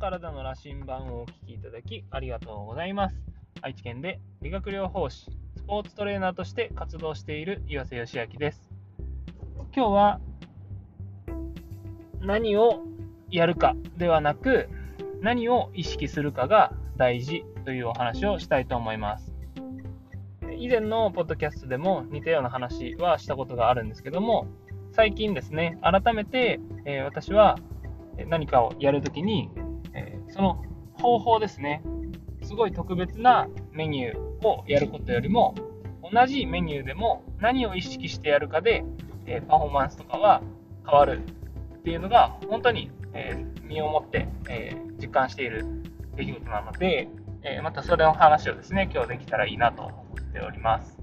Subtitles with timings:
[0.00, 3.16] 体の羅針盤をお聞きいただきありがとうございます。
[3.60, 8.70] 愛知県で理学療法士、スポーツトレーナーとして活動している岩瀬義明です。
[9.76, 10.20] 今日は
[12.22, 12.82] 何を
[13.30, 14.70] やるかではなく
[15.20, 19.34] 何を意識するかが大事というお話をしたいと思います。
[20.58, 24.46] 以前のポッドキャストでも似たような話はしたことがあるんですけども、
[24.92, 27.58] 最近ですね、改めて、えー、私は
[28.28, 29.50] 何かをやるときに、
[30.30, 31.82] その方法ですね、
[32.42, 35.54] すごい特別なメニューをやることよりも、
[36.12, 38.84] 同じメニューでも何を意識してやるかで、
[39.26, 40.42] え、パフォーマンスとかは
[40.88, 41.20] 変わる
[41.78, 45.64] っていうのが、本当に、え身をもって、え実感している
[46.16, 47.08] 出来事なので、
[47.42, 50.98] えまたそれの話をですね、今日できたらいいなと思っております。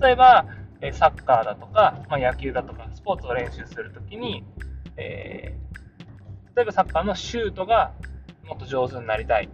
[0.00, 0.46] 例えば、
[0.92, 4.44] サッカーだとか、ま、野球だとか、スポーツを練習するときに、
[4.96, 5.67] えー、
[6.58, 7.92] 例えばサッカーのシュートが
[8.44, 9.48] もっと上手になりたい。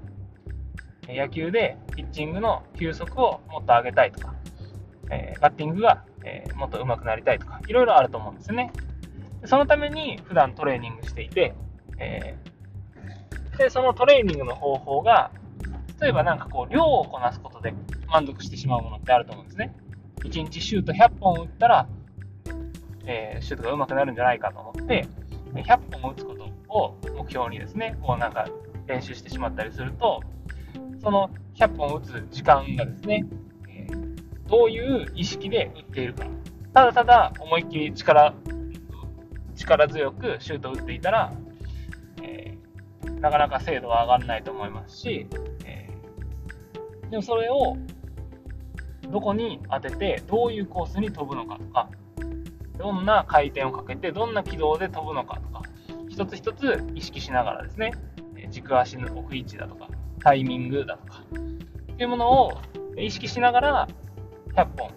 [1.06, 4.34] 野球でピッチングの球速をもっと上げたいとか、
[5.10, 8.72] えー、バッティングが、えー、もっと上手くなりたいとか、いろいろあると思うんですね。
[9.44, 11.55] そのために普段トレーニングしていて、
[11.98, 15.30] えー、でそのトレーニングの方法が、
[16.00, 17.75] 例えばなんかこう、量をこなすことで
[18.08, 19.77] 満足してしまうものってあると思うんですね。
[20.20, 21.86] 1日シュート100本打ったら、
[23.05, 25.06] え、シュートが上手くなるんじゃないかと思って、
[25.52, 28.48] 100本打つことを目標にですね、こうなんか
[28.86, 30.20] 練習してしまったりすると、
[31.03, 33.25] その100本打つ時間がですね、
[33.69, 33.86] え、
[34.48, 36.27] どういう意識で打っているか。
[36.72, 38.34] ただただ思いっきり力、
[39.55, 41.33] 力強くシュートを打っていたら、
[42.22, 45.28] えー、なかなか精度は上がらないと思いますし、
[45.64, 47.77] えー、でもそれを
[49.11, 51.88] どこに当てて、どういうコースに飛ぶのかとか、
[52.77, 55.62] どんな回転をかけて、どんな軌道で飛ぶのかとか、
[56.14, 57.90] 一つ一つ意識しながらですね、
[58.48, 59.88] 軸足の置く位置だとか、
[60.20, 61.25] タイミングだとか、
[61.92, 62.52] っていうものを
[62.97, 63.88] 意識しながら
[64.54, 64.91] 100本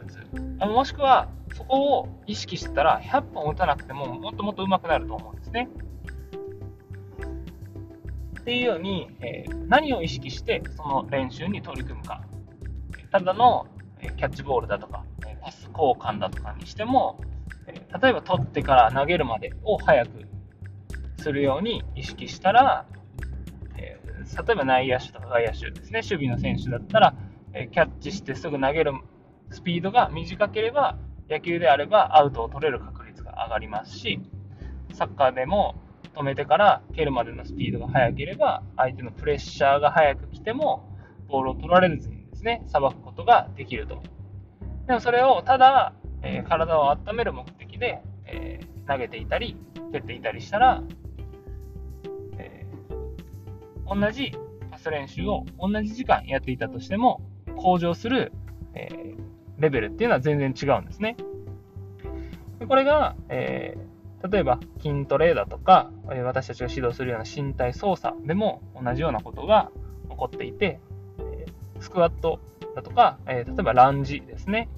[0.00, 0.18] 打つ。
[0.58, 5.68] あもしくは、そこを意識したら、100本打たなくてももっともっと上手くなると思うんですね。
[8.40, 12.24] っていうように、え、何を意識してその練習に取り組むか。
[13.12, 13.68] ただの
[14.00, 15.04] キャッチボールだとか、
[15.40, 17.20] パス交換だとかにしても、
[18.02, 20.27] 例えば取ってから投げるまでを早く
[21.18, 22.86] するように意識したら、
[23.76, 24.00] え
[24.46, 27.14] 例えば内野手とか外野手ですね、守備の選手だったら、
[27.52, 28.92] えキャッチしてすぐ投げる
[29.50, 30.98] スピードが短ければ、
[31.28, 34.20] 野球であればアウトを取れる確率が上がりますし、
[34.92, 35.74] サッカーでも
[36.14, 40.88] 止めてから蹴るまでのスピードが速ければ、相手のプレッシャーが速く来ても、
[41.28, 44.02] ボールを取られずにですね、さばくことができると。
[44.86, 45.92] でもそれをただ、
[46.22, 49.56] えー、体を温める目的で、えー、投げていたり、
[49.92, 50.82] 蹴っていたりしたら、
[53.88, 54.32] 同じ
[54.70, 57.20] パス練習を同じ時間やっていたとしても、
[57.56, 58.32] 向上する、
[58.74, 58.88] え
[59.58, 61.16] レベルっていうのは全然違うんですね。
[62.60, 63.76] でこれが、え
[64.30, 65.90] 例えば筋トレだとか、
[66.24, 69.70] 私たちが指導するような身体操作でも同じようなことが
[70.10, 70.80] 起こっていて、
[71.80, 72.40] スクワット
[72.74, 74.68] だとか、えー、例えばランジですね、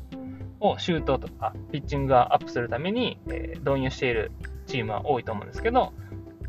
[0.61, 4.31] をシュートとかピッチングがアップするために、え、導入している
[4.67, 5.93] チームは多いと思うんですけど、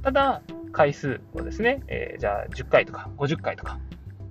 [0.03, 0.41] ただ、
[0.71, 3.77] 回数をですね、えー、じゃあ10回とか50回とか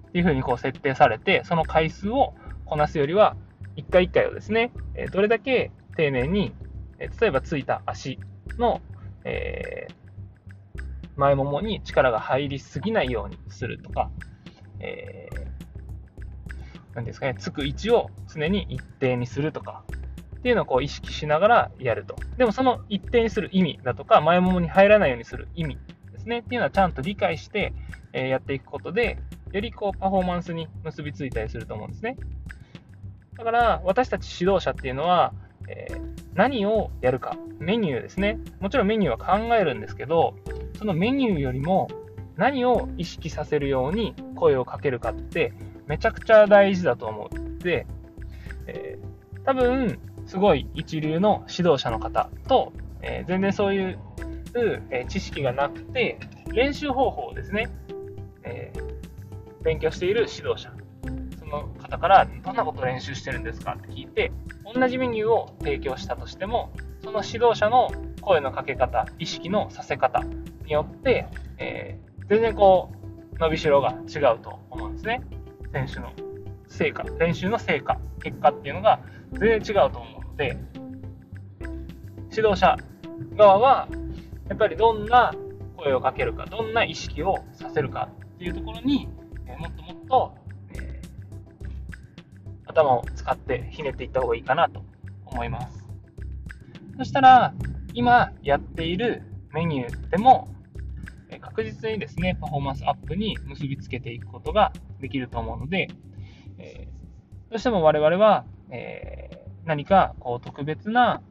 [0.09, 3.37] っていうふうにこう設定されて、その回数をこなすよりは、
[3.77, 6.53] 1回1回をですね、えどれだけ丁寧に、
[6.99, 8.19] え例えばついた足
[8.59, 8.81] の、
[9.25, 9.89] え
[11.17, 14.11] 前ももに力が入りすぎないようにするとか、
[14.81, 15.29] え
[16.95, 19.85] 何ですかね、つく位置を常に一定にするとか、
[20.41, 22.17] っていうのをこう意識しながらやると。
[22.39, 25.78] でもその一定にする意味だとか、前ももに入らないようにする意味
[26.12, 27.75] ですね、っていうのはちゃんと理解して、
[28.12, 29.19] えやっていくことで、
[29.53, 32.17] よりこうパフォーマンスに結びついたりすると思うんですね。
[33.37, 35.33] だから私たち指導者っていうのは、
[35.69, 36.01] えー、
[36.34, 38.39] 何をやるか、メニューですね。
[38.60, 40.34] もちろんメニューは考えるんですけど、
[40.78, 41.89] そのメニューよりも
[42.37, 45.53] 何を意識させるように声をかけるかって
[45.87, 47.87] めちゃくちゃ大事だと思って、
[48.66, 49.98] えー、多分、
[50.30, 52.72] すごい一流の指導者の方と、
[53.03, 53.98] えー、全然そういう、
[54.92, 56.21] えー、知識がなくて、
[56.53, 57.68] 練習方法をですね、
[58.44, 60.72] えー、勉強している指導者、
[61.36, 64.30] その方からどんなことを練習してるんですかって聞いて、
[64.72, 66.71] 同じメニューを提供したとしても、
[67.03, 67.91] その指導者の
[68.21, 70.22] 声のかけ方、意識のさせ方
[70.65, 71.27] によって、
[71.59, 71.98] え、
[72.28, 72.92] 全然こ
[73.34, 75.22] う、伸びしろが違うと思うんですね。
[75.72, 76.12] 選手の
[76.68, 79.00] 成果、練習の成果、結果っていうのが
[79.32, 80.56] 全然違うと思うので、
[82.30, 82.77] 指導者
[83.36, 83.88] 側は、
[84.48, 85.32] やっぱりどんな
[85.77, 89.09] 声をかけるか、どんな意識をさせるかっていうところに、
[89.47, 90.34] えもっともっと、
[90.74, 91.00] え、
[92.66, 94.84] 頭を使ってひねっていった方がいいかなと
[95.27, 95.84] 思います。
[96.97, 97.54] そしたら、
[97.94, 99.22] 今やっている
[99.53, 100.48] メニューでも、
[101.41, 105.88] 確実にですね、パフォーマンスアップに結びつけていくことができると思うので、
[106.59, 109.20] えー、どうしても我々は、え、
[109.71, 111.22] 何かこう特別な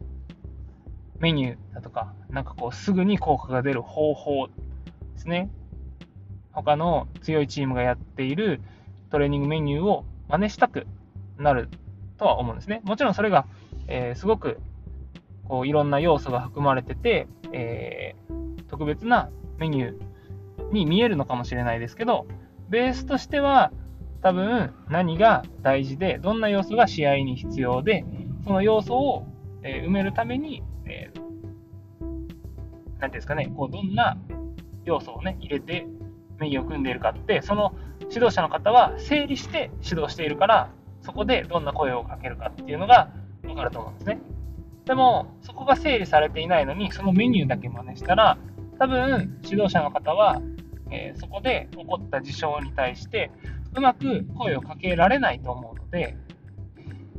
[1.19, 4.53] メニューだとか、なんかこうすぐに効果が出る方法で
[5.17, 5.49] すね。
[6.53, 8.61] 他の強いチームがやっている
[9.09, 10.87] トレーニングメニューを真似したく
[11.37, 11.67] なる
[12.17, 12.79] とは思うんですね。
[12.85, 13.45] もちろんそれが、
[13.87, 14.57] えー、すごく
[15.43, 22.25] こういろんな要素が含まれてて、えー、特別なメニューに見えるのかもしれないですけど、
[22.69, 23.73] ベースとしては
[24.21, 28.03] 多分何が大事で、どんな要素が試合に必要で、
[28.43, 29.25] その要素を、
[29.61, 31.19] え埋めるために、えー、
[32.99, 34.17] ていうんですかね、こうどんな
[34.85, 35.85] 要素をね、入れて
[36.39, 37.73] メニューを組んでいるかって、その
[38.09, 40.69] 指導者の方は整理して指導しているから、
[41.01, 43.11] そこでどんな声をかけるかっていうのが
[43.43, 44.19] 分かると思うんですね。
[44.85, 48.37] でも、そこが整理されていないのに、そのメニューだけ真似したら、
[48.79, 50.41] 多分、指導者の方は、
[50.89, 53.29] えー、そこで起こった事象に対して、
[53.75, 56.17] うまく声をかけられないと思うので、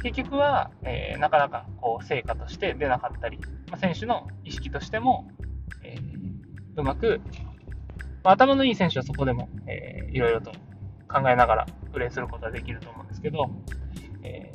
[0.03, 3.39] 結局は、えー、なかなかこう成果として出なかったり、
[3.71, 5.29] まあ、選手の意識としても、
[5.83, 7.21] えー、うまく、
[8.23, 10.53] まあ、頭のいい選手はそこでも、えー、いろいろと
[11.09, 13.51] 考えながらプレーすることができると思うんですけど、
[14.23, 14.53] え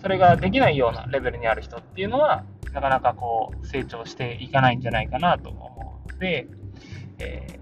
[0.00, 6.46] それができないようなレベルにある人っていうのは、なかなかこう成長していかないんじゃないかなと思うので、
[7.18, 7.58] え、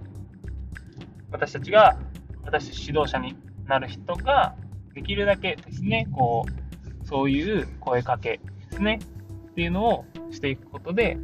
[1.31, 1.96] 私たちが、
[2.44, 3.37] 私指導者に
[3.67, 4.55] なる人が、
[4.94, 6.65] できるだけですね、こう、
[7.06, 8.98] そういう声かけですね、
[9.50, 11.18] っていうのをしていくことで、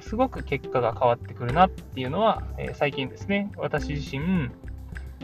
[0.00, 4.48] すごく結果が変わってくるなっていうのは、え最近ですね、私自身、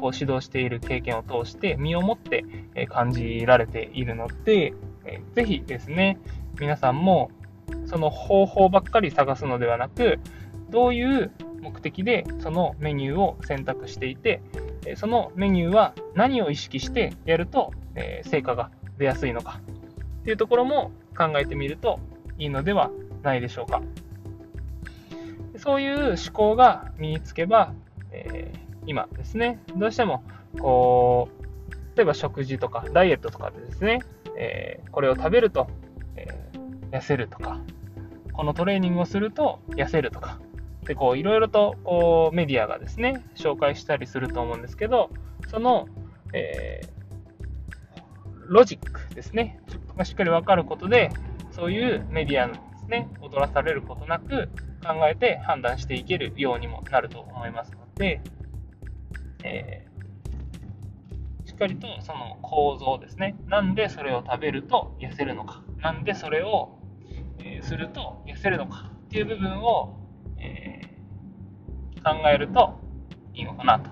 [0.00, 2.44] こう指導している経験を通して身をもって
[2.88, 6.18] 感じられているので、えー、ぜひですね、
[6.58, 7.30] 皆さんも
[7.86, 10.18] その方法ばっかり探すのではなく、
[10.70, 14.42] どういう目的でそのメニューを選択していて、
[14.96, 17.72] そのメニューは何を意識してやると、
[18.24, 19.60] 成果が出やすいのか
[20.22, 21.98] っていうところも考えてみると
[22.38, 22.90] いいのでは
[23.22, 23.82] ないでしょうか。
[25.58, 27.74] そういう思考が身につけば、
[28.10, 30.22] えー、今ですね、どうしても
[30.58, 34.00] こう、例えば食事とかダイエットとかでですね、
[34.36, 35.68] えー、これを食べると、
[36.16, 37.60] えー、痩せるとか、
[38.32, 40.38] このトレーニングをすると痩せるとか、
[40.84, 45.10] でこういろいろとこうメディアがですね、紹介したりすると思うんですけど、
[45.48, 45.88] その、
[46.32, 46.80] え、
[48.46, 49.60] ロジックですね、
[50.04, 51.10] しっかり分かることで、
[51.50, 54.48] そういうメディアのですね、踊らされることなく
[54.84, 58.20] 考えて判断していけるようにもなると思いますので、
[59.44, 59.86] え
[61.44, 63.36] しっかりとその構造ですね。
[63.46, 65.62] なんでそれを食べると痩せるのか。
[65.82, 66.78] なんでそれを、
[67.44, 69.96] えすると痩せるのかっていう部分を、
[70.38, 72.80] えー、考えると
[73.34, 73.90] いいのかなと。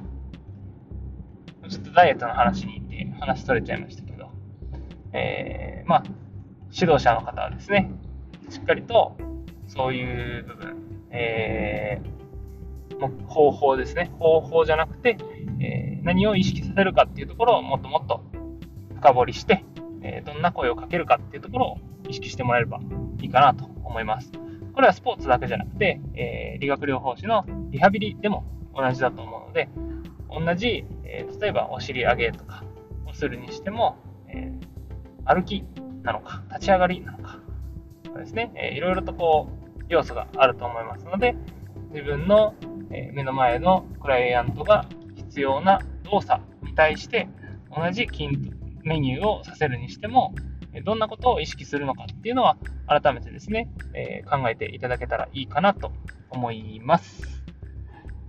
[1.68, 4.09] ちょっとダイエットの話に行って話取れちゃいましたけど、
[5.12, 6.02] えー、まあ、
[6.72, 7.90] 指導者の方はですね、
[8.48, 9.16] しっかりと
[9.66, 14.10] そういう部分、えー、方法ですね。
[14.18, 15.16] 方法じゃなくて、
[15.60, 18.22] えー、何を意識させるかっていうところをもっともっと
[18.96, 19.64] 深掘りして、
[20.02, 22.80] え、どんな声をかけるかっていうところを意識してもらえれば
[23.20, 24.32] いいかなと思います。
[24.74, 29.68] これはスポーツだけじゃなくて、え理学療法士のリハビリでも同じだと思うので、
[30.28, 32.64] 同じ、え例えばお尻上げとか
[33.06, 33.96] をするにしても、
[35.24, 35.64] 歩き
[36.02, 37.38] なのか、立ち上がりなのか、
[38.16, 41.34] ですね、えいろいろとこう、要素があると思いますので、
[41.92, 42.54] 自分の
[42.90, 44.86] 目の前のクライアントが
[45.16, 47.28] 必要な動作に対して
[47.74, 48.28] 同じ筋
[48.82, 50.34] メニューをさせるにしても、
[50.84, 55.92] どんなことを意識するのかっていうのは改めてですね、え、考えていただけたらいいかなと
[56.30, 57.42] 思います。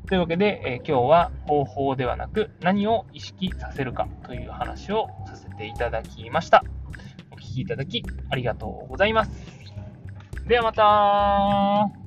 [0.07, 6.65] というわけで、えー、今日は方法ではなく何を意識させるかという話をさせていただきました。
[7.51, 9.31] お聴きいただきありがとうございます。
[10.47, 12.00] ではまた